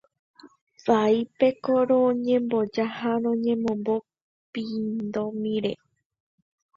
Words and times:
Vaípeko 0.85 1.73
roñemboja 1.89 2.85
ha 2.95 3.11
roñemombo 3.23 3.95
pindomimíre. 4.53 5.73